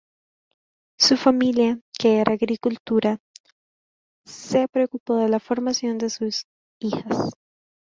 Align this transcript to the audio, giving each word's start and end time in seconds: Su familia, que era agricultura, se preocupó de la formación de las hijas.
Su 0.99 1.15
familia, 1.15 1.79
que 1.99 2.17
era 2.21 2.33
agricultura, 2.33 3.19
se 4.27 4.67
preocupó 4.67 5.17
de 5.17 5.29
la 5.29 5.39
formación 5.39 5.99
de 5.99 6.11
las 6.21 6.47
hijas. 6.81 7.33